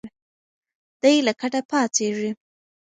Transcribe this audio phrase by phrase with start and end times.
[1.01, 2.31] دی له کټه پاڅېږي.